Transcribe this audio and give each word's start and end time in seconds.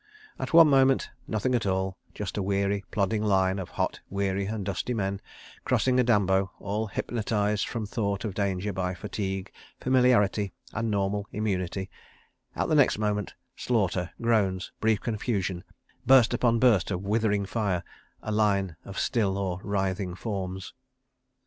At 0.39 0.51
one 0.51 0.67
moment, 0.67 1.11
nothing 1.27 1.53
at 1.53 1.67
all—just 1.67 2.35
a 2.35 2.41
weary, 2.41 2.83
plodding 2.89 3.21
line 3.21 3.59
of 3.59 3.69
hot, 3.69 3.99
weary 4.09 4.47
and 4.47 4.65
dusty 4.65 4.95
men, 4.95 5.21
crossing 5.63 5.99
a 5.99 6.03
dambo, 6.03 6.49
all 6.59 6.87
hypnotised 6.87 7.67
from 7.67 7.85
thought 7.85 8.25
of 8.25 8.33
danger 8.33 8.73
by 8.73 8.95
fatigue, 8.95 9.51
familiarity 9.79 10.53
and 10.73 10.89
normal 10.89 11.27
immunity; 11.31 11.87
at 12.55 12.67
the 12.67 12.73
next 12.73 12.97
moment, 12.97 13.35
slaughter, 13.55 14.09
groans, 14.19 14.71
brief 14.81 15.01
confusion, 15.01 15.63
burst 16.07 16.33
upon 16.33 16.57
burst 16.57 16.89
of 16.89 17.03
withering 17.03 17.45
fire, 17.45 17.83
a 18.23 18.31
line 18.31 18.77
of 18.83 18.97
still 18.97 19.37
or 19.37 19.59
writhing 19.61 20.15
forms. 20.15 20.73